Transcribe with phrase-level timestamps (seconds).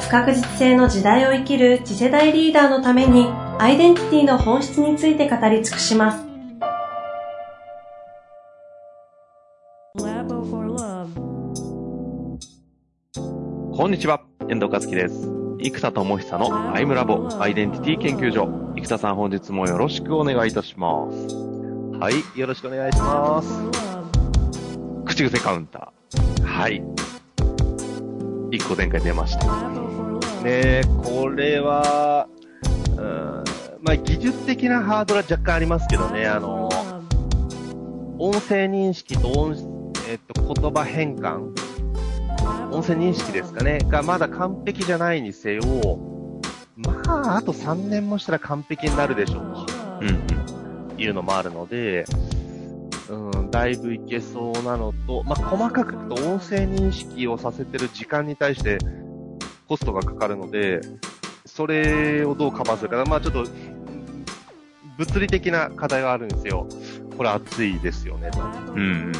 [0.00, 6.28] 不確実性の時代を生きる次世代リーダーのためにアイデンティティの本質について語り尽くします.
[13.78, 15.28] こんにちは、遠藤和樹です。
[15.60, 18.48] 生田智久のアイムラボアイデンティティ研究所。
[18.76, 21.36] 生田さん本日もよろしくお願いいたします。
[22.00, 23.48] はい、よろしくお願いします。
[25.04, 26.42] 口癖カウンター。
[26.44, 26.82] はい。
[28.50, 29.87] 1個前回出ました。
[30.48, 30.80] ね。
[30.80, 32.28] え、これは、
[32.96, 33.44] うん、
[33.80, 36.68] まあ技術的なハードルは若干ありますけどね、あの、
[38.18, 41.52] 音声認識と音、えっと、言葉変換、
[42.70, 45.62] 音声認識ですかね、がまだ完璧じゃないにせよ、
[46.76, 49.66] まあ、あと3年もしたら完璧になるでしょう
[50.00, 50.96] うんうん。
[50.96, 52.04] というのもあるので、
[53.08, 58.78] うん、だいぶいけそうなのと、まあ、細かく言うと音声認識をさせてる時間に対して
[59.68, 60.80] コストがかかるので、
[61.44, 63.04] それをどうカバーするかな。
[63.04, 63.44] まあ、ちょっと、
[64.96, 66.66] 物理的な課題があるんですよ。
[67.16, 68.40] これ熱いですよね、と。
[68.40, 69.12] うんうん。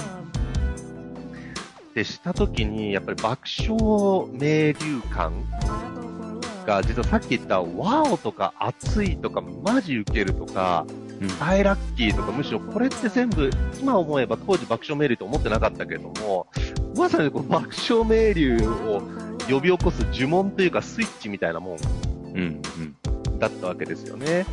[1.95, 5.33] で、したときに、やっぱり爆笑名流感
[6.67, 10.99] が、実はさっき言った、ワオとか熱いとか、マジウケるとか、うん
[11.41, 16.47] 大ラッキーとか、むしろこれって全部、今思えば当時爆笑名流と思ってなかったけれども、
[16.97, 19.03] まさにこう爆笑名流を
[19.49, 21.79] 呼び起こす呪文というかスイッチみたいなもん。
[23.39, 24.47] だったわけですよね。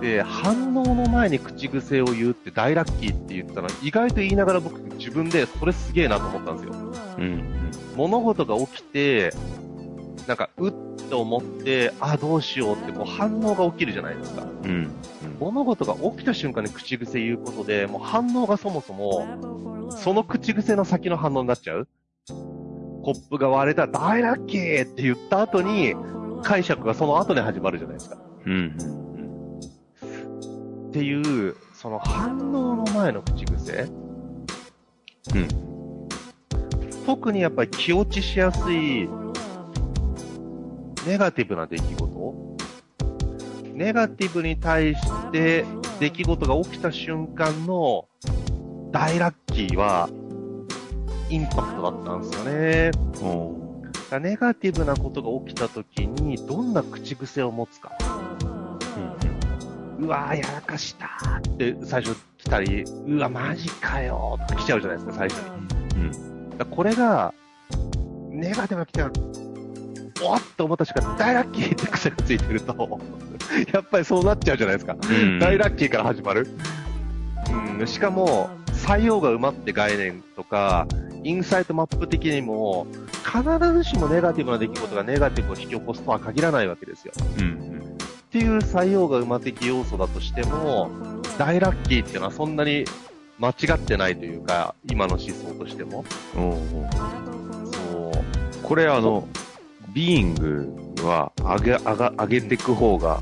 [0.00, 6.72] で、反応の前に口癖を言うって大ラッキーって言ってたのは意外と言いながら僕自分でそれすげえなと思ったんですよ。
[7.18, 7.70] うんうん。
[7.96, 9.32] 物事が起きて、
[10.26, 10.72] なんか、うっ
[11.10, 14.42] と思って、あ、どうしようってこう反応が起きるじゃないですか。
[14.42, 14.90] うん。
[15.38, 21.88] 物事が起きた瞬間に口癖言うことで、もう反応がそもそも、その口癖の先の反応になっちゃう
[23.04, 25.94] コップが割れた大ラッキーって言った後に、
[26.42, 28.16] 解釈がその後に始まるじゃないですか。
[28.46, 30.88] うんうん。
[30.88, 33.88] っていう、その反応の前の口癖
[35.34, 36.08] うん。
[37.04, 39.06] 特にやっぱり気落ちしやすい
[41.06, 42.56] ネガティブな出来事
[43.74, 45.66] ネガティブに対して
[46.00, 48.06] 出来事が起きた瞬間の
[48.90, 50.08] 大ラッキーは
[51.30, 52.90] インパクトだったんですよね。
[53.22, 57.92] おーだからネガティブなことが起きた時にどんな口癖を持つか。
[59.98, 65.96] うわーやらかしたーって最初来たり、うわマジかよーとか来ちゃうじゃないですか、最初に。
[65.96, 66.58] うん。
[66.58, 67.32] だこれが、
[68.30, 69.12] ネガティブが来たら、
[70.22, 73.00] おっと思った瞬間、大ラッキーって癖がついてると、
[73.72, 74.96] やっぱりそうなっちゃうじゃないですか。
[75.08, 75.38] うん。
[75.38, 76.48] 大ラッキーから始まる。
[77.78, 80.86] うん、しかも、採用が埋まって概念とか、
[81.24, 82.86] インサイトマップ的にも、
[83.24, 83.42] 必
[83.72, 87.12] ずしもネガティブな出来事がネガティブを引き起こすとは限らないわけですよ。
[87.38, 87.78] うんうん。
[87.78, 90.90] っていう採用が馬的要素だとしても、
[91.38, 92.84] 大ラッキーっていうのはそんなに
[93.38, 96.04] 間違ってないというか、今の思想としても。
[96.34, 96.52] そう。
[98.62, 99.26] これあの、
[99.94, 103.20] ビーイングは上げ、上が、上げていく方が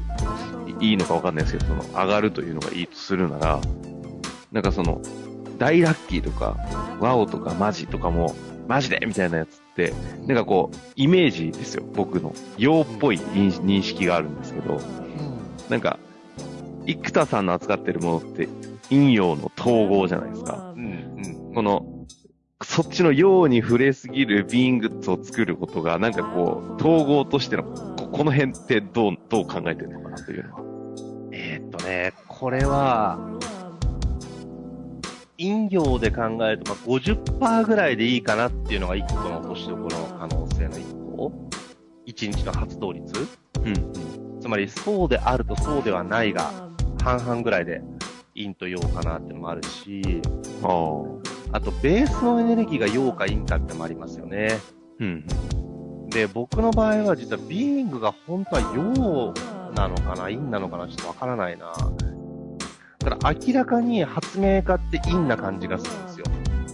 [0.81, 3.61] いいのかわかんないですけど、その、上がるというのがいいとするなら、
[4.51, 5.01] なんかその、
[5.59, 6.57] 大ラッキーとか、
[7.01, 8.35] ワオとかマジとかも、
[8.69, 9.93] マジでみたいなやつって、
[10.27, 12.35] なんかこう、イメージですよ、僕の。
[12.59, 14.81] 陽っぽい認認識があるんですけど、
[15.69, 15.99] なんか、
[16.87, 18.49] 生田さんの扱ってるものって、
[18.89, 20.75] 陰陽の統合じゃないですか。
[20.77, 21.55] うん、うん。
[21.55, 21.87] この、
[22.63, 30.61] そっちのように触れすぎるビーングッズを作ることが、なんかこう、統合としての、ここの辺ってどう、どう考えてるのかなというのは。
[31.33, 33.19] えーっとね、これは、
[35.43, 41.33] 陰陽で考えると、まあ、50%ぐらいでいいかなっていうのが1個の落としどころの可能性の1個。
[42.07, 43.29] 1日の発動率
[43.65, 44.41] うん。
[44.41, 46.51] つまり、そうであるとそうではないが、
[47.03, 47.83] 半々ぐらいで
[48.35, 50.23] 陰と陽かなっていうのもあるし、
[50.63, 50.69] あ
[51.53, 51.57] あ。
[51.57, 54.49] あと、ベースのエネルギーが陽か陰かってのもありますよね。
[55.01, 55.27] うん。
[56.09, 59.35] で、僕の場合は実はビーイングが本当は陽
[59.75, 61.73] なのかな陰なのかなちょっとわからないな。
[63.05, 66.27] だから明らかに発明家って陰な感じがするんですよ。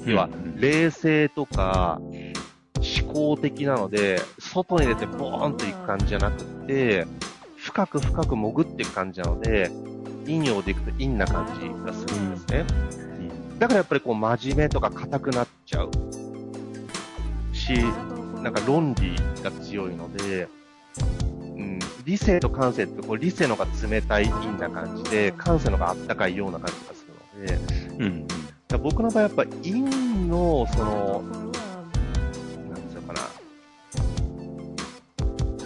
[0.07, 2.01] 要は、冷静とか、
[2.81, 7.07] 思合的なので、外に出てボーンと行く感じじゃなくて、
[7.57, 9.71] 深く深く潜っていく感じなので、
[10.25, 12.65] 陰陽でいくと陰な感じがするんですね。
[13.59, 15.91] だからやっぱりこう真面目とか硬くなっちゃう
[17.53, 17.75] し、
[18.43, 20.49] なんか論理が強いので、
[21.23, 21.28] うん、
[22.09, 27.13] 理性と感性ってこう理性のが冷たい陰な感じで、感性のがあったかいような感じがする
[27.43, 28.27] ので、うん。
[28.67, 29.83] だ僕の場合やっぱ陰
[30.27, 33.21] のその、なんつうのかな、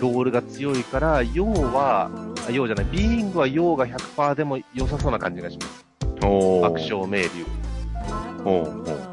[0.01, 2.11] ロールが強いから、陽は、
[2.49, 5.87] あ陽じゃない、ビーイングは陽が100%でも良さそうな感じがします。
[6.25, 6.81] おー爆。
[6.81, 7.47] 笑明流。
[8.45, 9.13] おーおー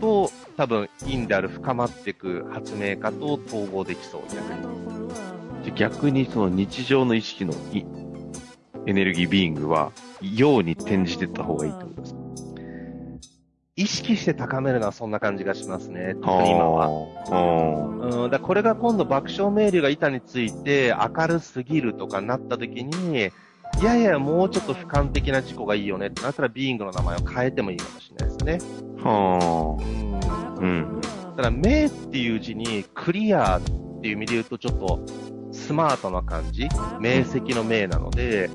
[0.00, 5.08] と、多分、陰である深まっていく発明家と統合できそう、逆に。
[5.14, 5.37] じゃ
[5.68, 7.84] あ逆にその日常の意識のい
[8.86, 9.92] エネルギービーイングは、
[10.22, 12.20] 陽に転じていった方がいいってことですか
[13.76, 16.88] 意識して高めるのはそんな感じがしますね、特に今は。
[16.90, 18.24] は。
[18.24, 23.30] うん、だからこれが今度爆笑明流が板について明るすぎるとかなった時に、
[23.80, 28.80] いやいや、もうちょっと俯瞰的な事故がいいよねってなったら、ビーイングの名前を変えてもいいかもしれないですね。
[29.04, 30.16] はうん。
[30.16, 30.56] あ。
[30.58, 31.00] うん。
[31.36, 33.60] ただ、明っていう字に、クリアっ
[34.00, 36.68] ていう意味で言うと、ちょっと、スマートな感じ、
[37.00, 38.50] 明晰の明なので、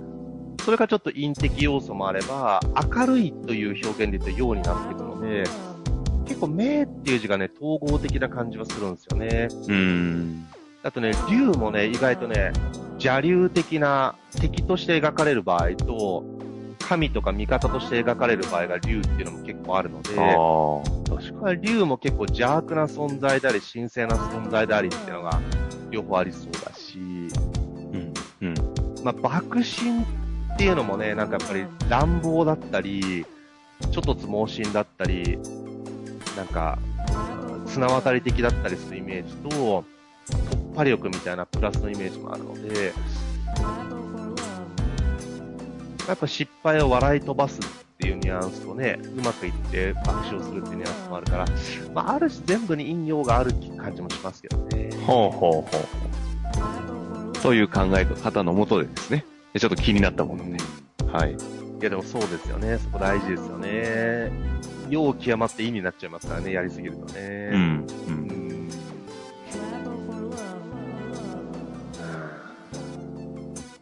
[0.63, 2.61] それがちょっと陰的要素もあれば、
[2.93, 5.43] 明るいという表現で言うと陽になっていくので、
[6.25, 9.47] 結構明っていう字がね、統合的な感じはするんですよね。
[9.67, 10.45] うん。
[10.83, 12.53] あとね、竜もね、意外とね、
[12.93, 16.23] 邪竜的な敵として描かれる場合と、
[16.79, 20.09] 神とか味方として描かれる場合が竜っていうのも結構あるので。
[21.09, 25.39] 確かまあ竜も結構邪悪な存在であり、神聖な存在でありっていうのが
[25.89, 26.82] 両方ありそうだし。
[29.03, 30.05] まあ、爆心
[30.53, 33.25] っていうのもね、なんかやっぱり乱暴だったり、
[33.91, 35.37] ちょっと盲信だったり、
[36.37, 36.79] なんか、
[37.67, 39.83] 綱渡り的だったりするイメージと、
[40.27, 42.93] 突破力みたいなプラスのイメージもあるので、
[46.07, 47.63] やっぱ失敗を笑い飛ばすっ
[47.97, 51.45] ていうニュアンスとね、うまくいって爆笑するっていうニュアンスもあるから、
[51.93, 54.89] まあ、ある種全部に引用がある感じもしますけどね。
[55.05, 56.12] ほうほうほう。
[57.43, 59.25] そういう考え方のもとでですね。
[59.51, 60.57] でちょっと気になったものね。
[61.11, 61.33] はい。
[61.33, 61.35] い
[61.81, 62.77] やでもそうですよね。
[62.77, 64.31] そこ大事ですよね。
[64.89, 67.49] 陽極まって陰になっちゃいますからね、やりすぎるとね。
[67.51, 67.85] うん。
[68.07, 68.11] う。
[68.11, 68.69] うんん。
[68.69, 68.71] っ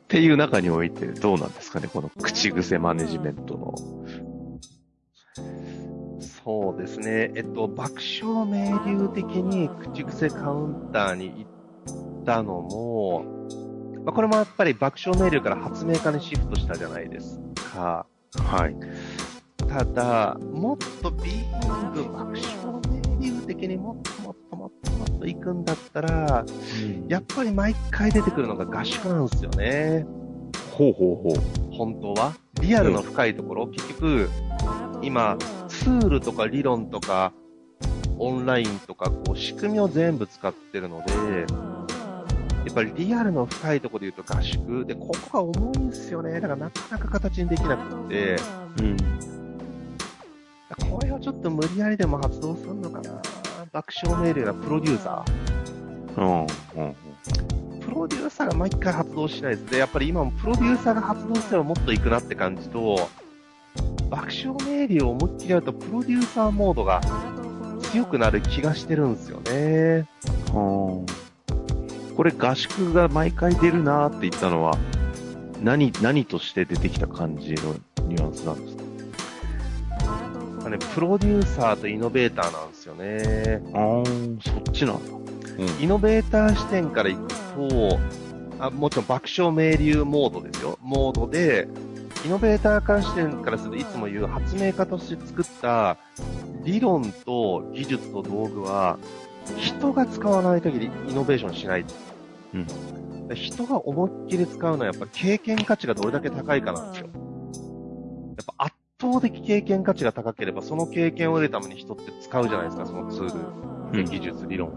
[0.07, 3.75] ていう中においてどうなんですかね、この口癖マネジメントの。
[6.43, 7.31] そうですね。
[7.35, 11.50] えっと、爆笑明流的に口癖カウンターに行っ
[12.25, 13.25] たのも、
[14.06, 17.39] まあ、これもやっぱり爆笑明流から発明家にシフトしたじゃないです
[17.73, 18.06] か。
[18.35, 18.75] はい。
[19.68, 22.81] ただ、もっとビーグ爆笑
[23.19, 26.45] 明流的にもっともっともっともっと行くんだったら、
[27.07, 30.06] やっぱり毎回出てくるのが合宿なんですよね。
[30.71, 31.75] ほうほうほう。
[31.75, 32.33] 本当は。
[32.62, 34.29] リアルの深いところ、結局、
[35.01, 35.38] 今、
[35.68, 37.33] ツールとか理論とか、
[38.18, 41.45] オンラインとか、こう、仕組みを全部使ってるので、
[42.65, 44.85] やっぱりリアルの深いところで言うと合宿。
[44.85, 46.39] で、ここが重いんですよね。
[46.39, 48.37] だからなかなか形にできなくて、
[48.79, 48.97] うん。
[50.89, 53.21] これをちょっと無理やりでも発動するのかな。
[53.71, 55.25] 爆笑メールなプロデューサ
[56.17, 56.25] うん。
[56.25, 56.45] うん。
[56.45, 56.93] ー。
[57.81, 59.71] プロデューサーが毎回発動しないです。
[59.71, 63.09] で、やっぱり今もプロデューサーが発動すればもっと行くなって感じと、
[64.09, 67.01] 爆笑メールを思いっきりやるとプロデューサーモードが
[67.91, 70.06] 強くなる気がしてるんですよね。
[70.53, 71.20] はあ
[72.21, 74.78] これ合宿が毎回出るなーって言ったのは、
[75.59, 77.73] 何、何として出てきた感じの
[78.07, 78.83] ニュアンスなんですか？
[80.59, 83.63] まあね、プロデューサーとイノベーターなんですよね。
[83.73, 84.06] ああ、
[84.47, 85.11] そっちなんだ。
[85.81, 87.99] イノベーター視点からいくと、
[88.59, 90.78] あもちろん爆笑明流モードですよ。
[90.83, 91.68] モードで、
[92.23, 95.97] イノベーターから視点からするといつも言う発明家として作った
[96.63, 98.99] 理論と技術と道具は、
[99.57, 101.85] 人が使わない限りイノベーションしない。
[102.53, 107.07] うんで人が思いっきり使うのはやっぱ経験価値がどれだけ高いかなんですよ。
[107.07, 113.39] やっぱ圧倒的経験価値が高ければ、その経験を得るために人って使うじゃないですか、そのツール。
[113.99, 114.71] うん技術、理論を。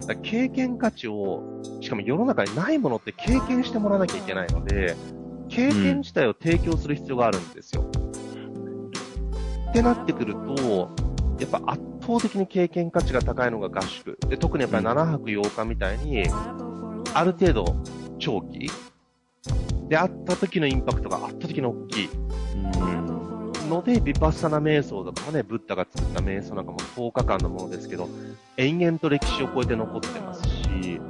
[0.00, 4.96] だから経験価値を、しかも世の中にないものって経験してもらわなきゃいけないので、
[5.48, 7.90] 経験自体を提供する必要があるんですよ。
[9.70, 10.90] ってなってくると、
[11.40, 14.18] やっぱ圧倒的に経験価値が高いのが合宿。
[14.28, 16.24] で、特にやっぱり7泊8日みたいに、
[17.14, 17.76] ある程度
[18.18, 18.70] 長期？
[19.88, 22.08] であった時のインパクトが圧倒的に大きい。
[22.08, 23.52] うん。
[23.68, 28.08] ので、ビパッサナ瞑想とかもね、ブッダが作った瞑想なんかも10日間のものですけど、
[28.56, 31.00] 延々と歴史を超えて残ってますし、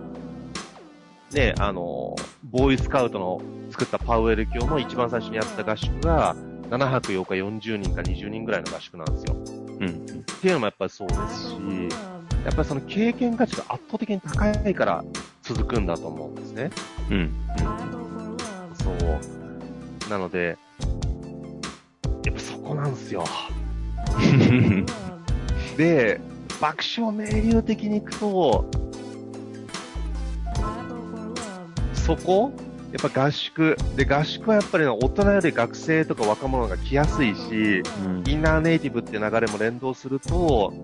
[1.32, 3.40] ね、あの、ボーイスカウトの
[3.70, 6.34] 作ったパウエル教も一番最初にやった合宿が、
[6.70, 9.34] 7泊8日40人か20人ぐらいの合宿なんですよ。
[9.34, 9.88] うん。
[9.88, 11.56] っていうのもやっぱりそうですし、
[12.44, 15.04] やっぱりその経験価値が圧倒的に高いから
[15.48, 16.68] 続くんだと思うんですね。
[17.10, 17.32] うん。
[18.74, 20.10] そう。
[20.10, 20.58] なので、
[22.26, 23.24] やっぱそこなんですよ。
[24.18, 24.84] うん。
[25.78, 26.20] で、
[26.60, 28.70] 爆笑明流的に行くと、
[31.94, 32.52] そこ？
[32.92, 33.76] やっぱ合宿。
[33.96, 37.82] で、合宿はやっぱりね大人より学生とか若者が来やすいし、
[38.26, 40.74] インナーネイティブっていう流れも連動すると、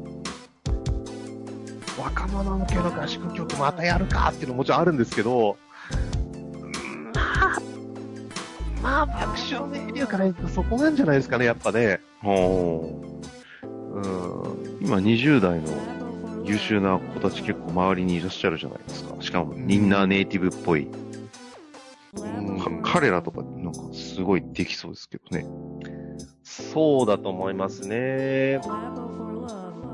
[2.05, 5.57] 若者向けの合宿曲またやるかっていうのももちろんあるんですけど、
[5.91, 7.61] うんまあ、
[8.83, 12.01] まあ、爆笑明流から言うとそこなんじゃないですかね、やっぱね。
[12.21, 13.01] ほ
[13.63, 14.43] うん。
[14.43, 19.17] う今20代の優秀な子たち結構周りにいらっしゃるじゃないですか。
[19.23, 20.87] しかも、インナーネイティブっぽい。
[22.63, 25.47] か彼らとか、なんかすごいできそうですけどね。
[26.43, 28.61] そうだと思いますね。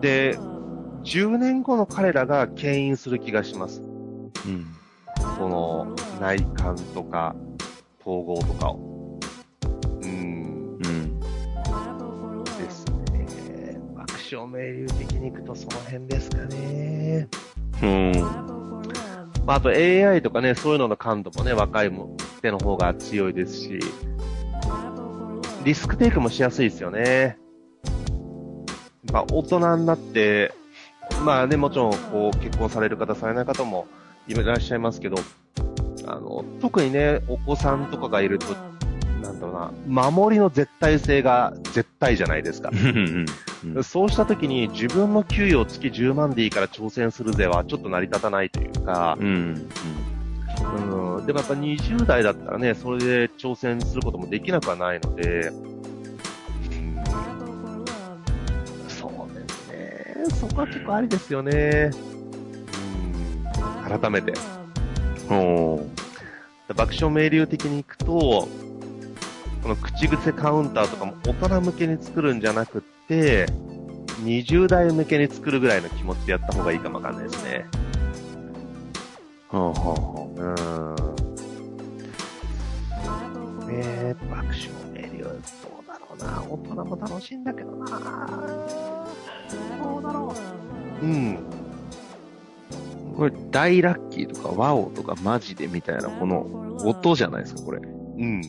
[0.01, 0.37] で、
[1.05, 3.83] 10年後の彼らが牽引する気がします。
[4.47, 4.67] うん。
[5.37, 7.35] その、内観とか、
[8.01, 9.21] 統合とかを。
[10.03, 10.79] うん。
[10.83, 11.21] うん。
[11.21, 13.81] ですね。
[13.95, 17.29] 爆笑明流的に行くとその辺ですかね。
[17.83, 18.13] うん。
[19.47, 23.81] まあ、あと AI とかね、そういうのの感度もね、若いも手の方が強いですし、
[25.65, 27.39] リスクテイクもしやすいですよね。
[29.13, 30.55] まあ、大人になって、
[31.25, 33.87] まあね、もちろん、こう、結婚される方、されない方も
[34.27, 35.17] いらっしゃいますけど、
[36.07, 38.47] あの、特にね、お子さんとかがいると、
[39.23, 42.71] なんだろうな、守りの絶対性が絶対じゃないですか。
[43.83, 49.71] そうした時に自分の給与月10万でいいから挑戦するぜはちょっと成り立たないというか、うん。
[51.19, 55.53] うん、でもやっぱ20代だったらね、それで挑戦することもできなくはないので、
[60.31, 61.91] そこは結構ありですよね。
[63.85, 64.33] うん、改めて。
[65.29, 65.87] ほ
[66.69, 66.75] う。
[66.75, 68.49] 爆笑明流的に行くと、
[69.63, 73.47] この口癖カウンターとかも大人向けに作るんじゃなくって、
[74.25, 77.67] 20代向けに作るぐらいの気持ちでやった方がいいかもわかんないですね。
[79.49, 80.95] ほうほうほうーん。
[83.67, 85.33] ねえ、爆笑明流、どう
[85.87, 86.43] だろうな。
[86.49, 89.07] 大人も楽しいんだけどな。
[89.83, 90.35] どうだろ
[91.03, 91.05] う。
[91.05, 91.35] うん。
[93.13, 93.17] う。
[93.17, 97.81] これ、大ラッキーとか、ワオとか、マジでみたいな、この音じゃないですか、これ。
[97.81, 98.43] うん。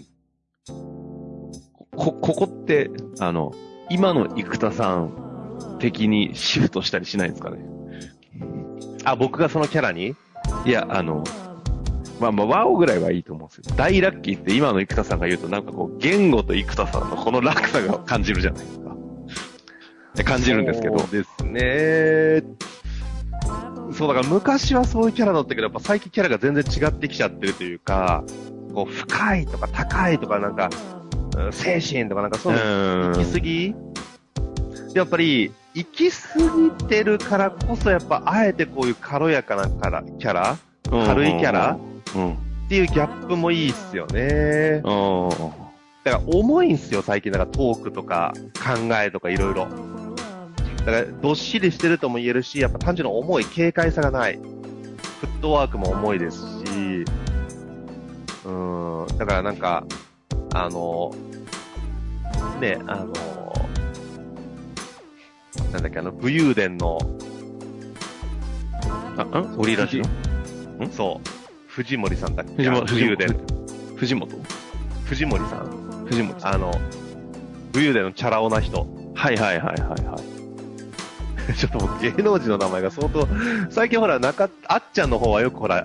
[1.96, 2.90] こ、ここって、
[3.20, 3.54] あの、
[3.90, 7.58] 今の生田さん的にシフトしたりしないんですかね
[9.04, 10.16] あ、僕がそのキャラに？
[10.66, 11.24] いや、あの、
[12.20, 13.76] まあまあ、ワオぐらいはいいと思うんですよ。
[13.76, 18.91] 大ラッキーって今の生田さんが言うと、なんかこう、言語と生田さんのこの落差が感じるじゃないですか。
[20.16, 21.00] で感じるんですけど。
[21.00, 22.44] そうですね。
[23.94, 28.24] そう、だから昔はそういうキャラだったけど、やっぱ最近キャラが全然違ってきちゃってるというか、
[28.74, 31.02] こう、深いとか高いとかなんか、うん
[31.54, 33.76] 精神とかなんかそういう行き過ぎ
[34.94, 36.18] やっぱり、行き過
[36.80, 40.58] ぎてるからこそ、やっぱ、あえてこういう軽やかなキャラ、キャラ
[40.90, 41.78] 軽いキャラ
[42.16, 42.34] うん。
[42.34, 42.36] っ
[42.68, 44.82] ていうギャップもいいっすよね。
[44.84, 45.30] うん。
[46.04, 47.32] だから重いんすよ、最近。
[47.32, 49.68] だからトークとか考えとかいろいろ。
[50.86, 54.38] だから、どっしりしてるとも言えるし、やっぱ単純に重い、軽快さがない。
[54.38, 56.44] フットワークも重いですし、
[58.46, 59.84] うーん、だからなんか、
[60.54, 61.14] あの、
[62.60, 63.14] ね、あの、
[65.72, 66.98] なんだっけ、あの、武勇伝の、
[69.18, 70.08] あ、んオリラジの？
[70.92, 71.28] そう、
[71.68, 72.54] 藤森さんだっけ？
[72.54, 73.38] 藤本、あの武勇伝。
[73.98, 74.30] 藤本？
[75.06, 76.06] 藤森さん。
[76.08, 76.54] 藤本さん。
[76.56, 76.72] あの、
[77.72, 78.88] 武勇伝のチャラ男な人。
[79.14, 80.31] はいはいはいはいはい。
[81.58, 83.28] ちょっと僕芸能人の名前が相当、
[83.70, 85.84] 最近ほら、中、あっちゃんの方はよくほら、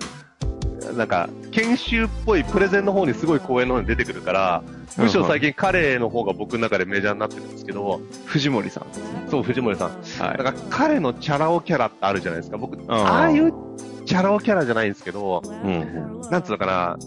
[0.95, 4.63] なんか、研修っぽいプレゼンの方にすごい公演の方に出てくるから、
[4.97, 8.85] むしろ最近彼の方が僕の中でメジャーになってるんですけど、藤森さん。
[9.29, 9.89] そう、藤森さん。
[9.89, 10.37] はい。
[10.37, 12.57] だから彼のチャラ男キャラってあるじゃないですか。
[12.57, 13.53] 僕、んああいう
[14.05, 16.21] チャラ男キャラじゃないんですけど、うん。
[16.31, 16.97] なんつうのかな、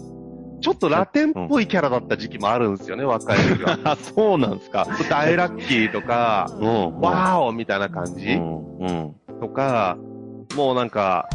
[0.61, 3.79] ちょっとラテンっぽいキャラだった時期もあるんですよね、若い時は。
[3.83, 4.87] あ、そうなんですか。
[5.09, 6.99] 大ラッキーとか、うん。
[6.99, 8.39] ワーオみたいな感じ。
[9.39, 9.97] とか、
[10.55, 11.27] もうなんか、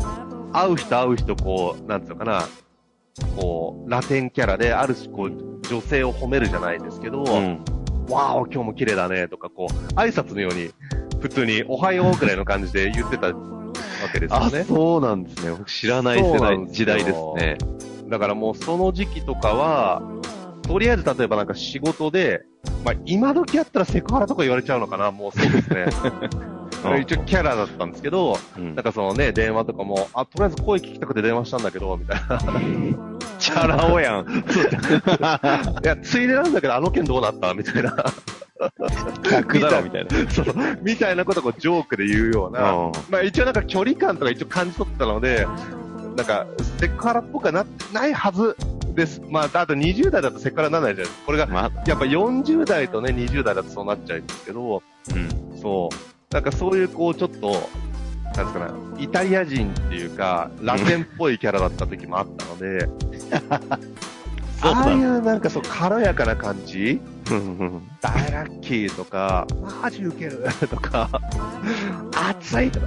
[0.52, 2.42] 会う人会う人こう、なんつうのかな、
[3.37, 7.64] こう、ラテンキャラで、ある種こう、女性を褒めるじゃないですけど、うん。
[8.09, 10.71] わーお、今日も綺麗だねとか、こう、挨拶のように、
[11.21, 13.35] 普通に、おはようくらいの感じで言ってたわ
[14.12, 14.64] けですよあ、ね。
[14.64, 15.50] そうなんですね。
[15.50, 17.59] 僕知らない世代時代ですね。
[18.09, 20.03] だからもうその時期とかは、
[20.63, 22.45] とりあえず例えばなんか仕事で、
[22.85, 25.87] まあ今時やったらセクハラとか言われちゃうのかな、もうそうですね。
[27.01, 32.39] 一応キャラだったんですけど、うんなんかそのね、電話とかも、あ、とりあえず声聞きたくて電話したんだけど、みたいな。
[33.39, 34.27] チャラ男やん。
[35.83, 37.97] いや、ついでなんだけど、あの件どうなったみたいな。
[39.31, 40.11] 逆だろ、みたいな。
[40.31, 45.47] そう、みたいなことをこうジョークで言うような、うんまあ一応なんか距離感とか一応感じ取ってたので、
[46.17, 46.47] なんか、
[46.79, 48.57] セクハラっぽくはなってないはず
[48.95, 49.21] です。
[49.29, 51.27] まあ、あと20代だとセクハラにならないじゃないですか。
[51.27, 54.83] これが、まやっぱ40代とね、20代だとそうなっちゃうんですけど、
[55.15, 55.19] う
[55.55, 55.59] ん。
[55.61, 56.35] そう。
[56.35, 57.69] なんかそういうこう、ちょっと、
[58.35, 62.89] なんですかね、イタリア人っていうか、ラテンっぽいキャラだった時もあったので、
[64.61, 66.99] そうだああいうなんかそう、軽やかな感じ？
[67.31, 69.47] うん大ラッキーとか、
[69.83, 71.11] マジウケるとか、
[72.31, 72.87] 暑いとか、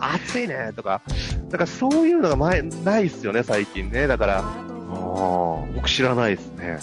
[0.00, 1.02] 暑いねとか、
[1.48, 4.06] だからそういうのが前ないっすよね、最近ね。
[4.06, 4.44] だから、ああ、
[5.74, 6.78] 僕知らないですね。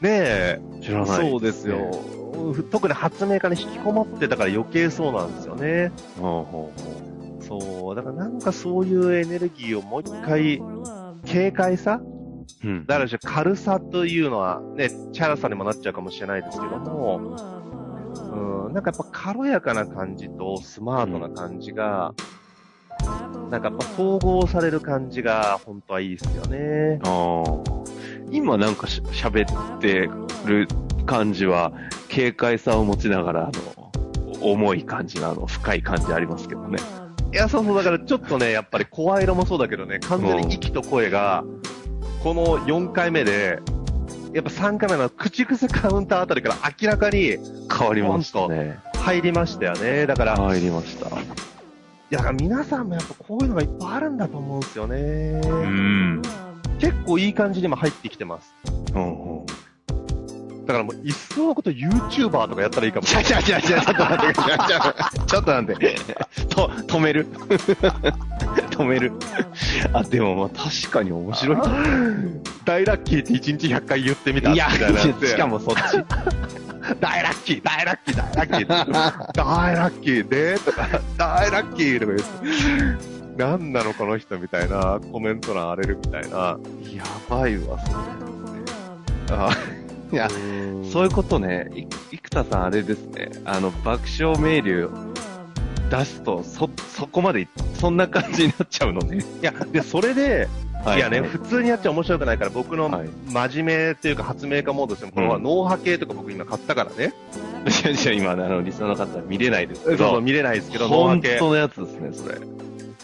[0.00, 1.90] ねえ、知らない、そうですよ。。
[2.70, 5.92] 特に発明家に引きこもってたから余計そうなんですよね。
[6.18, 10.62] ほうほうほそう、だからなんかそういうエネルギーをもう一回、
[11.30, 12.00] 軽快さ？
[12.02, 12.66] う。
[12.66, 12.86] うん。
[12.86, 17.36] だから軽さというのはね、チャラさにもなっちゃうかもしれないですけども、
[18.66, 22.14] うん、なんかやっぱ軽やかな感じとスマートな感じが、
[23.50, 27.00] なんかやっぱ統合される感じが本当はいいですよね。
[27.04, 27.82] ああ。
[28.30, 30.08] 今なんかし喋って
[30.46, 30.66] る
[31.04, 31.72] 感じは、
[32.10, 33.92] 軽快さを持ちながら、あの、
[34.40, 36.78] 重い感じの、あの、深い感じありますけどね。
[37.32, 41.44] いや、そうそう、だからちょっとね、やっぱり声色もそうだけどね、完全に息と声が、
[42.22, 43.58] この4回目で、
[44.32, 47.36] やっぱ3回目の口癖カウンターあたりから明らかに
[47.70, 48.78] 変わりましたね。
[48.96, 50.06] 入りましたよね。
[50.06, 51.51] だから、入りました。
[52.12, 55.40] いや、だから皆さんもやっぱこういうのがいっぱいあるんだと思うんですよね。
[55.46, 56.22] うん。
[56.78, 58.54] 結構いい感じにも入ってきてます。
[58.94, 59.46] うんうん。
[59.46, 63.32] だからもう、いっそのこと YouTuber とかやったらいいかもしれない。
[63.32, 65.96] 違う違う違う、ちょっと待って、ちょっと待って。
[66.50, 67.26] と、止める
[68.70, 69.12] 止める。
[69.94, 71.56] あ、でもまあ確かに面白い。
[72.66, 75.80] 大ラッキーって1日100回言ってみたいや、みたいなやつしかもそっち。
[77.00, 86.36] 大ラッキー、大ラッキー、大ラッキー、大ラッキーで、とか、大ラッキーとか言って、なんなのこの人みたいな、コメント欄荒れるみたいな。
[86.36, 86.58] や
[87.28, 89.38] ばいわ、それ。
[89.38, 89.50] あ
[90.12, 90.38] いや、う
[90.80, 90.84] ん。
[90.84, 94.90] そういうことね、い生田さんあれですね、あの、爆笑メール
[95.88, 99.18] 出すと、そ、そこまで、そんな感じになっちゃうのね。
[99.18, 100.48] いや、で、それで、
[100.84, 105.10] いやね、はい普通にやっちゃ面白くないから、僕のはい真面目っていうか発明家モードですよ。
[105.12, 107.14] これはうん脳波系とか僕今買ったからね。
[107.66, 111.38] いやいや、今、あの、リスナーの方は見れないですけそうそう、ど、見れないですけど、脳波系。
[111.38, 112.38] 本当のやつですね、それ。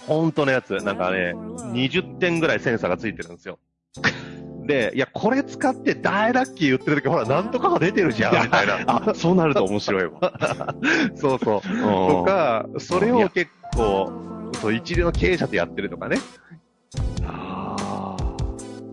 [0.06, 0.74] 本当のやつ。
[0.78, 3.58] なんかね、20点ぐらいセンサーがついてるんですよ。
[4.66, 8.84] で、いや、これ使って大ラッキー言ってる時ほら、なんとかが出てるじゃん、みたいな。
[8.86, 10.32] あ、そうなると面白いわ。
[11.16, 11.60] そうそう。
[11.62, 14.12] とか、それを結構、
[14.60, 16.18] そう、一流の経営者とやってるとかね。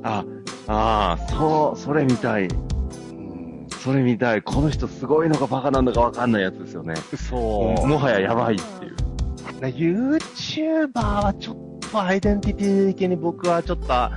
[0.06, 0.24] あ
[0.68, 2.46] あ、あ、そう、それ見たい。
[2.46, 4.44] うん、それ見たい。
[4.44, 6.94] この人すごいのかバカなんだかわかんないやつですよね。
[6.96, 7.88] そう。
[7.88, 8.96] もはややばいっていう。
[9.62, 14.12] な YouTuber はちょっとアイデンティティ的に僕はちょっと、あ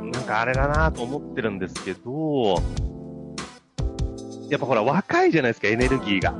[0.00, 2.54] なんかあれだなと思ってるんですけど、
[4.48, 6.34] やっぱほら若いじゃないですか、エネルギーが。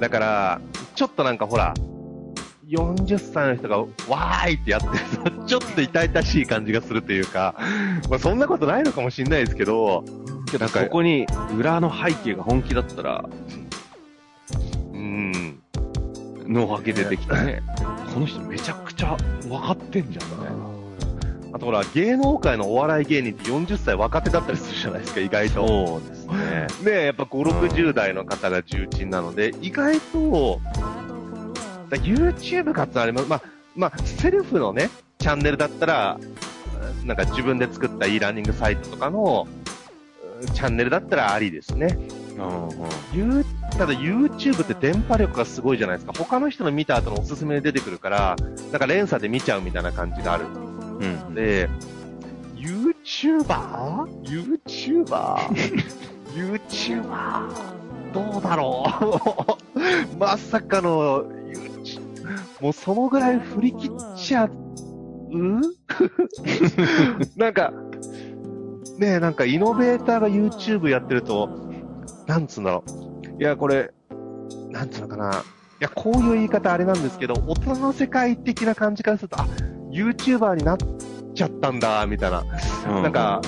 [0.00, 0.60] だから、
[0.96, 1.74] ちょっとなんかほら、
[2.72, 4.86] 40歳の人がわーいってやって
[5.30, 7.54] ると、ちょっと痛々しい感じがするというか、
[8.08, 10.04] まあそんなことないのかもしれないですけど、
[10.58, 13.24] なんかここに裏の背景が本気だったら、
[14.92, 15.60] うん、
[16.46, 17.62] 脳波系出てきてね、
[18.14, 20.72] この人めちゃくちゃ分かってんじゃんみたいな。
[21.54, 25.66] あとほら、芸能界のお笑い芸人って40歳若手だったりするじゃないですか、意外と。
[25.66, 26.66] そうですね。
[26.92, 30.60] ねやっぱ5、60代の方が重鎮なので、意外と、
[31.92, 33.28] だ YouTube 活あります。
[33.28, 33.42] まあ、
[33.76, 36.18] まあ、セルフのね、チャンネルだったら、
[37.04, 39.62] なんか自分で作った e ラーニングサイトとかの、うん
[40.54, 41.96] チャンネルだったらありですね。
[42.36, 42.72] うんう
[43.40, 43.44] ん。
[43.70, 46.12] ただ YouTube って電波力がすごいじゃないですか。
[46.18, 48.34] 他の人の見た後のおすすめで出てくるから、
[48.72, 50.48] なんか連鎖で見ちゃうみたいな感じがあるう
[51.06, 51.32] ん。
[51.34, 51.68] で、
[52.56, 55.36] YouTuber?YouTuber?
[56.34, 57.54] YouTuber?
[58.12, 58.84] どうだろ
[60.16, 60.18] う？
[60.18, 61.24] まさかの
[62.62, 64.50] もうそのぐらい振り切っちゃう？
[67.36, 67.72] なんか、
[68.98, 71.50] ねえ、なんかイノベーターが YouTube やってると、
[72.28, 72.84] なんつうんだろ
[73.36, 73.42] う。
[73.42, 73.90] いや、これ、
[74.70, 75.30] なんつうのかな。
[75.32, 75.42] い
[75.80, 79.46] や、こういう言い方あれなんですけど、大人の世界的な感じからすると、あ、
[79.90, 80.76] YouTuber になっ
[81.34, 82.44] ちゃったんだ、みたいな
[82.88, 83.42] うなんか、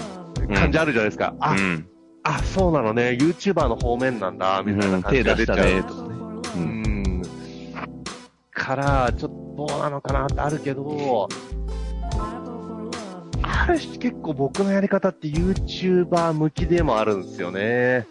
[0.56, 1.36] 感じあるじゃないですか。
[1.38, 1.88] あ、うん。
[2.24, 3.16] あ、そうなのね。
[3.20, 5.56] YouTuber の方面なんだ、みたいな感手じが出ちゃう。
[5.58, 6.03] 出したね、と。
[8.64, 11.28] から、ちょっとどうなのかなってあるけど、
[13.42, 18.06] ある種結構僕のやり方って YouTuber 向きでもあるんですよね。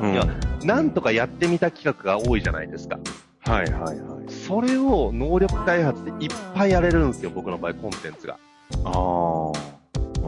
[0.00, 0.12] うん。
[0.14, 0.26] いや
[0.64, 2.98] なんとかやってみた企画が多いじゃないですか。
[3.40, 4.32] はいはいはい。
[4.32, 8.38] それを能力開発でいっぱいやれるんですよ、僕の場合、コンテンツが。
[8.84, 9.52] あ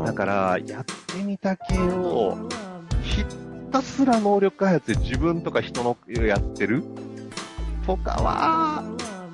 [0.02, 0.04] あ。
[0.04, 2.36] だから、やってみた系を、
[3.02, 3.24] ひ
[3.72, 6.84] たすら能力開発で自分とか人のやってる
[7.86, 8.82] とかは、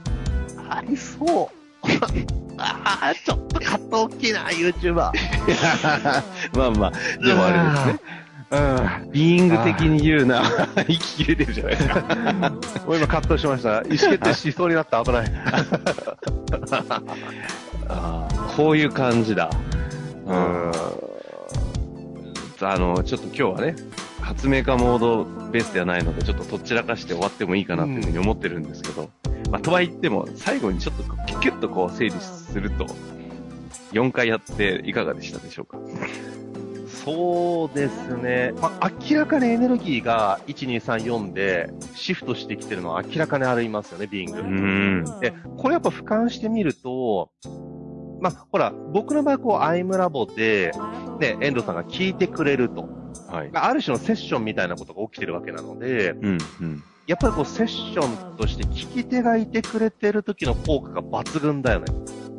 [0.68, 1.62] ありそう。
[2.58, 4.94] ああ、ちょっとカット大きいな、YouTuber。
[6.54, 6.92] まあまあ、
[7.24, 8.22] でもあれですね。
[8.52, 8.56] う
[9.08, 9.10] ん。
[9.12, 10.42] ビーイング的に言うな、
[10.86, 12.00] 息切れてるじゃないですか。
[12.86, 13.70] もう今カットしました。
[13.70, 15.02] 意思決定しそうになった。
[15.02, 15.32] 危ない。
[17.88, 19.48] あーこういう感じだ。
[20.26, 20.72] ううんん。
[22.60, 23.74] あの、ちょっと今日はね、
[24.32, 29.10] 発明家モードベースではないので、ちょっととっちらかして終わってもいいかなっていうふうに思ってるんですけど、
[29.50, 31.02] まあ、とは言っても、最後にちょっと
[31.40, 32.86] キュッとこう整理すると、
[33.92, 35.78] 4回やっていかがでしたでしょうか？
[37.04, 38.52] そうですね。
[38.60, 44.38] まあ、明らかにエネルギーが1、2、3、4でシフトしてきてるのは明らかにありますよね、ビング。
[44.38, 45.20] うーん。
[45.20, 47.30] で、これやっぱ俯瞰してみると、
[48.20, 50.72] まあ、ほら、僕の場合、こう、アイムラボで、
[51.18, 53.01] ね、遠藤さんが聞いてくれると。
[53.28, 53.50] はい。
[53.52, 56.82] ある種のセッションみたいなことが起きてるわけなので、うん、うん。
[57.06, 61.86] やっぱりこう、セッションとして聞き手がいてくれてる時の効果が抜群だよね。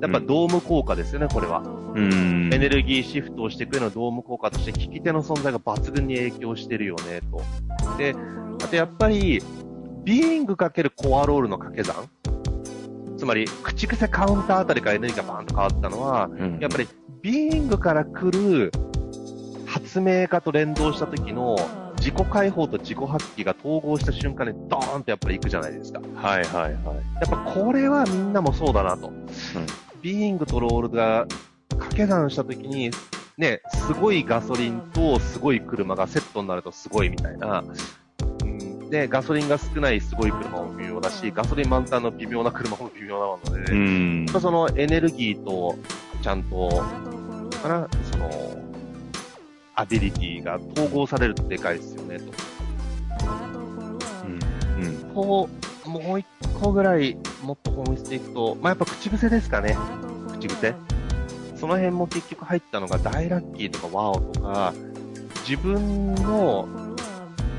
[0.01, 1.59] やっぱドーム効果ですよね、これは。
[1.59, 2.53] うーん。
[2.53, 7.97] エネルギーシフトをしていくようなドーム効果として聞き手の存在が抜群に影響してるよね、と。
[7.97, 8.15] で、
[8.61, 9.41] あとやっぱり、
[10.03, 12.09] ビーイングかけるコアロールの掛け算
[13.17, 16.87] つまり、口癖カウンターあたりからエネルギーがバーンと変わったのは、うんやっぱり、
[17.21, 18.71] ビーイングから来る
[19.73, 21.55] 発明家と連動した時の
[21.97, 25.99] 自己解放と自己発揮が統合した瞬間にドーンとやっぱり行くじゃないですか。
[26.13, 26.73] はいはいはい。
[26.73, 26.73] や
[27.25, 29.11] っぱこれはみんなもそうだなと。
[30.03, 31.25] ビーイングとロールが
[31.69, 32.91] 掛け算したときに、
[33.39, 37.63] ね、すごいガソリンとすごい車がセットになるとすごいみたいな。
[38.43, 44.39] うん、で、ガソリンが少ないすごい車も微妙だし、ガソリン満タンの微妙な車も微妙なので、うやんっぱ。
[44.39, 45.75] そのエネルギーと
[46.21, 46.69] ちゃんと、
[47.63, 48.52] かな、その、
[49.75, 52.31] アビリティが統合されるとでかいですよね、と。
[54.25, 54.85] うん。
[54.85, 54.97] うん。
[55.13, 55.49] と、
[55.89, 56.25] もう一
[56.59, 59.75] 個ぐらい、もっと本質でいくと、まあ、やっぱ口癖ですかね。
[60.39, 60.75] 口癖？
[61.55, 64.73] その辺も結局入ったのが、大ラッキーとかワオとか、
[65.47, 66.67] 自分の、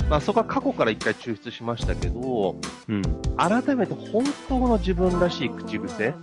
[0.08, 2.56] まあ、そこは過去から一回抽出しましたけど、
[2.88, 3.02] うん。
[3.36, 6.14] 改めて本当の自分らしい口癖？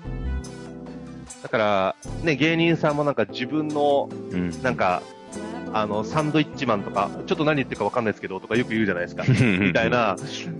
[1.43, 4.61] だから、ね、芸人さんもなんか自分の、うん。
[4.61, 5.01] なんか、
[5.73, 9.23] あの、サンドイッチマンとか、ちょっと何言ってるかわかんないですけど、とかよく言うじゃないですか。
[9.27, 9.89] みたい。
[9.89, 10.15] な、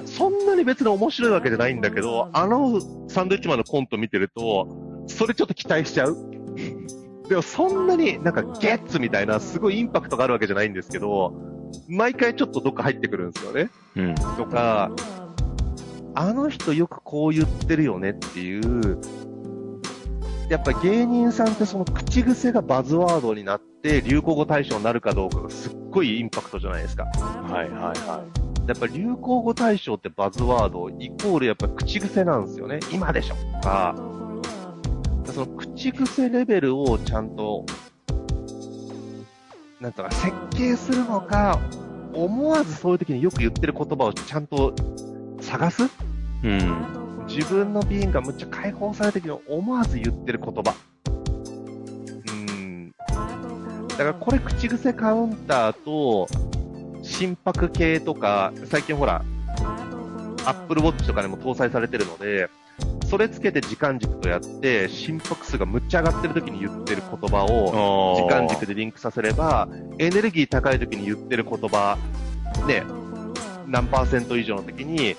[0.05, 4.67] そんなに別に面白いわけじゃないんだけど、あのサンドイッチマンのコント見てると、
[5.07, 6.17] それちょっと期待しちゃう。
[7.29, 11.33] でもそんなになんかゲッツみたいなすごいインパクトがあるわけじゃないんですけど、
[11.87, 13.69] 毎回ちょっとどっか入ってくるんですよね。
[13.95, 14.15] うん。
[14.15, 14.91] とか、
[16.13, 18.99] あの人よくこう言ってるよねっていう、
[20.51, 27.05] やっぱ芸人さんってその口癖がバズワードになって流行語大賞になるかどうかがすっごいインパクトじゃないですか。
[27.05, 28.25] はいはいは
[28.67, 32.81] やっぱ流行語大賞ってバズワードイコールやっぱ口癖なんですよね。
[32.91, 33.95] 今でしょとか、
[35.23, 37.65] その口癖レベルをちゃんと、
[39.79, 41.59] なんとか設計するのか、
[42.13, 44.75] 思わずそういう時によく言ってる言葉をちゃんと
[45.39, 45.87] 探すい。
[46.43, 47.00] うん。
[47.35, 50.75] 自分のビーンがむっちゃ解放された時に思わず言ってる言葉。
[52.27, 52.93] うん。
[53.87, 56.27] だからこれ口癖カウンターと
[57.01, 59.23] 心拍系とか、最近ほら、
[60.45, 62.49] Apple Watch とかにも搭載されてるので、
[63.09, 71.97] それつけて時間軸とやって、心拍数がむっちゃ上がってる時に言ってる言葉を、時間軸でリンクさせれば、エネルギー高い時に言ってる言葉、
[72.67, 72.83] ね、
[73.67, 75.15] 何パーセント以上の時に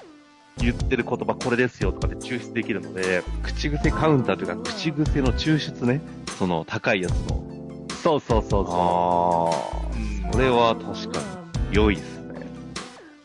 [0.59, 6.01] 言ってる言葉これですよとかで抽出できるので、口癖カウンターというか、口癖の抽出ね。
[6.39, 7.87] その高いやつの。
[8.03, 9.51] そうそうそうあそ
[10.25, 10.29] あ。
[10.31, 10.33] う。
[10.33, 11.21] それは確か
[11.71, 12.47] に良いですね。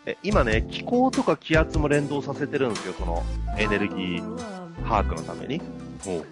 [0.05, 3.23] え今ね、気候とか気圧も連動させてるんですよ、その
[3.57, 4.35] エネルギー
[4.83, 5.61] 把握のために。
[6.03, 6.25] ほう。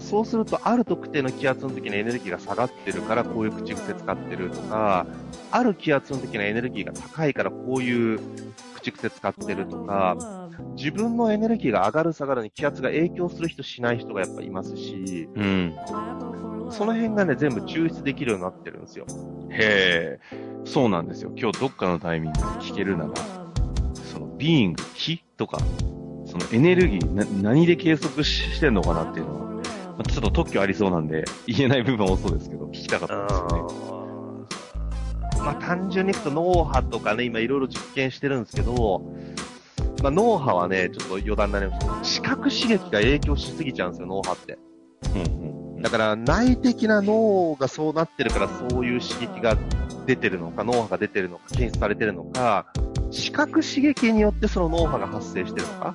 [0.00, 5.04] そうすると、ある特定の気圧の時にエネルギーが下がってるから、こういう口癖使ってるとか、
[5.50, 8.20] ある気圧の時のエネルギーが高いから、こういう
[8.82, 10.16] 口癖使ってるとか、
[10.76, 15.74] 自分のエネルギーが上がる下がるに気圧が影響する人しない人がやっぱいますし、うん。
[16.70, 19.06] その辺がね、全部抽出できるようになってるんですよ。
[19.50, 20.20] へえ。
[20.64, 21.32] そうなんですよ。
[21.36, 23.12] 今日どっかのタイミングで聞けるなら、
[24.02, 25.58] その、ビーング、気とか、
[26.24, 33.61] そのエネルギー、な、何で計測ししてんのかなっていうのは、まあちょっと特許ありそうなんで、言えない部分多そうですけど、聞きたかったですよね。
[35.44, 39.02] まあ単純に言うと脳波とかね、今いろいろ実験してるんですけど、
[40.02, 44.58] まあ脳波はね、ちょっと余談になりますけど、視覚刺激が影響しすぎちゃうんですよ、脳波って。
[45.14, 45.52] うんうん
[45.82, 49.58] だから内的な脳がそうなってるからそういう刺激が
[50.06, 52.66] 出てるのか、脳波が出てるのか、検出されてるのか、
[53.10, 55.94] 視覚刺激によってその脳波が発生してるのか。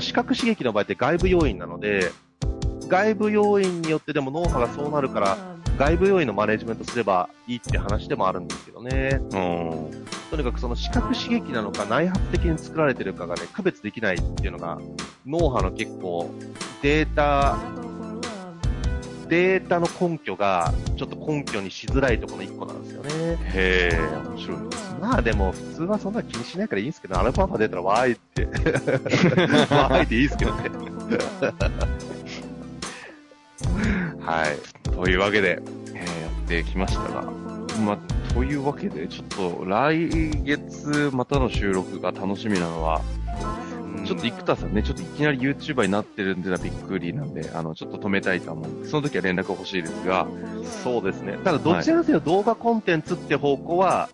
[0.00, 2.12] 視覚刺激の場合って外部要因なので、
[2.88, 5.38] 外部要因によってでも脳波がそうなるから、
[5.80, 9.18] 外部要因のマネジメントすればいいって話でもあるんですけどね。
[9.18, 9.30] うん。
[10.30, 14.78] とにかくその視覚刺激なのか内発的に作られてるかがね、区別できないっていうのが、
[15.24, 16.34] 脳波の結構
[16.82, 17.56] データ、
[19.28, 23.10] データの根拠がちょっと根拠にしづらいところの一個なんですよね。
[23.54, 24.98] へえ、面白いですね。
[25.00, 28.44] まあでも普通はそんな気にしないからいいんですけど、アルファ波出たらわーいって、
[29.74, 30.70] わーいっていいですけどね。
[34.20, 34.90] はい。
[34.90, 35.60] というわけで、
[35.94, 37.22] えーやってきましたが、
[37.84, 40.08] まあ、というわけで、ちょっと来
[40.42, 43.00] 月またの収録が楽しみなのは、
[44.04, 50.26] ちょっと生田さんね、ちょっといきなり YouTuber になってるんでのはびっくりなんで、あの、ちょっと止めたいと思うんで、その時は連絡欲しいですが、
[50.82, 51.38] そうですね。
[51.44, 54.08] ただどちらかというと動画コンテンツって方向は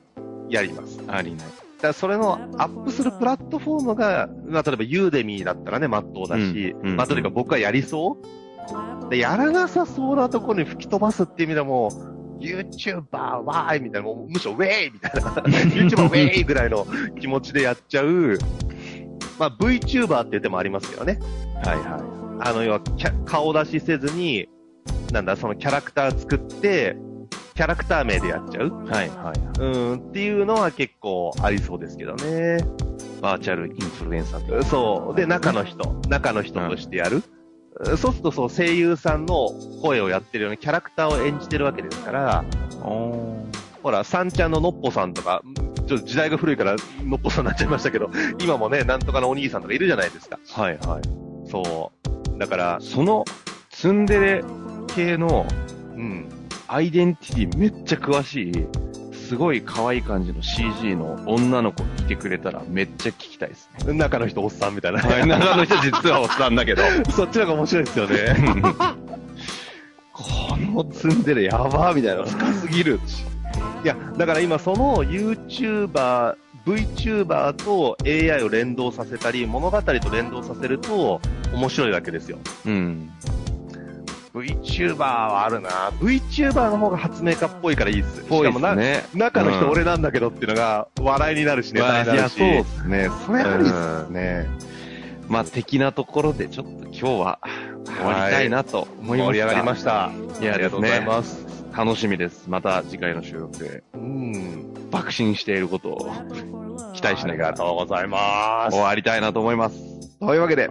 [0.48, 1.00] やります。
[1.08, 1.46] ありない。
[1.46, 8.45] だからそれのアップするプラットフォームが、まあ、例えばユーデミーだったらね、まっとうだし、うんうんまあ、とにかく僕はやりそう
[9.10, 11.90] で、やらなさそうなところに吹き飛ばすっていう意味でも、
[12.40, 16.86] YouTuber わーいみたいな、もうむしろウェイみたいな、 YouTuber ウェイぐらいの
[17.20, 18.38] 気持ちでやっちゃう、
[19.38, 21.18] まあ VTuber って言ってもありますけどね。
[21.64, 22.80] はいはあの、要は
[23.24, 24.48] 顔出しせずに、
[25.12, 26.96] なんだ、そのキャラクター作って、
[27.54, 28.70] キャラクター名でやっちゃうい。
[28.70, 29.60] はいはい。
[29.60, 32.58] うん、っていうのは結構ありそうですけどね。
[33.22, 35.16] バーチャルインフルエンサーそう。
[35.16, 37.22] で、中の人、中の人としてやる。
[37.84, 39.50] そうすると、そう、声優さんの
[39.82, 42.44] 声をやってるようなキャラクターを演じてるわけですから、
[42.82, 43.36] お
[43.82, 45.42] ほら、さんちゃんののっぽさんとか、
[45.86, 48.10] ちょっと時代が古いからのっぽさんになっちゃいましたけど、
[48.40, 50.38] 今もね、なんとかのお兄さんとかいるじゃないですか。
[50.48, 51.02] はいはい。
[51.50, 51.92] そ
[52.34, 52.38] う。
[52.38, 53.24] だから、その、
[53.70, 54.44] ツンデレ
[54.94, 55.46] 系の
[55.94, 56.28] うん。
[56.68, 58.66] アイデンティティめっちゃ詳しい、
[59.26, 63.92] すごい可愛い感じの CG の女の子いてくれたらめっちゃ聞きたいですね。
[63.92, 65.00] 中の人おっさんみたいな。
[65.00, 66.82] はい、中の人実はおっさんだけど。
[67.10, 68.36] そっちの方が面白いですよね。
[70.12, 73.00] このツンデレやばーみたいな、深すぎる。
[73.84, 81.20] いや、だから今その YouTuber、VTuber と AI を連動させたり、物語と連動させると
[81.52, 82.38] 面白いわけですよ。
[82.64, 83.10] うん。
[84.36, 85.70] VTuber はあるな
[86.00, 88.22] VTuber の方が発明家っぽいからいいっす。
[88.24, 89.04] ぽいでしかもな、すね。
[89.14, 92.36] 中の人うん俺なんだけどっていうのが笑いになるし、ネタになるし。
[92.38, 93.10] いや、そうですね。
[93.24, 94.42] それありっすね。
[94.42, 94.46] ね。
[95.28, 97.38] まあ、的なところでちょっと今日は
[97.86, 99.26] 終わりたいなと思います。
[99.28, 100.10] 盛り上がりました。
[100.40, 101.46] いやありがとうございます。
[101.76, 102.48] 楽しみです。
[102.48, 104.90] また次回の収録でうん。
[104.90, 106.12] 爆心していることを
[106.94, 108.82] 期待しありながらがとうございます終。
[108.82, 109.76] わりたいなと思います。
[110.20, 110.70] というわけで、